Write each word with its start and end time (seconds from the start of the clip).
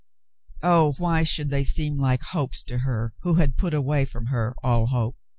Oh, 0.63 0.93
why 0.97 1.21
should 1.21 1.51
they 1.51 1.63
seem 1.63 1.99
like 1.99 2.23
hopes 2.23 2.63
to 2.63 2.79
her 2.79 3.13
who 3.21 3.35
had 3.35 3.55
put 3.55 3.75
away 3.75 4.03
from 4.05 4.25
her 4.33 4.55
all 4.63 4.87
hope 4.87 5.15